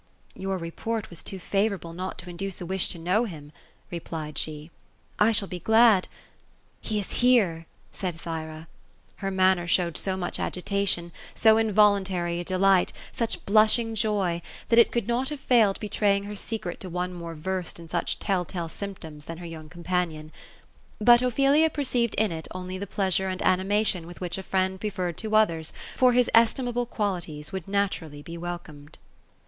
[0.33, 3.51] "Your report was too favourable not to induce a wish to know him;"
[3.91, 4.71] replied she;"
[5.19, 6.09] I shall be glad ^"^
[6.81, 8.65] He is here I" said Thyra.
[9.17, 14.89] Her manner showed so much agitation, so involuntary a delight, such blushing joy, that it
[14.91, 18.69] could not have failed betraying her secret to one more versed in such tell tale
[18.69, 20.31] symptoms than her young companion.
[20.97, 25.17] But Ophelia perceived in it only the pleasure and animation with which a friend preferred
[25.17, 28.97] to others for his estimable qualities, would naturally be welcomed.